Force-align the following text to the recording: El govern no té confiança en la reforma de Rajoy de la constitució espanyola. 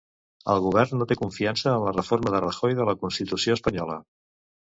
El 0.53 0.61
govern 0.67 0.95
no 1.01 1.07
té 1.11 1.17
confiança 1.19 1.73
en 1.73 1.85
la 1.87 1.93
reforma 1.97 2.33
de 2.35 2.41
Rajoy 2.45 2.75
de 2.79 2.89
la 2.91 2.97
constitució 3.05 3.61
espanyola. 3.61 4.01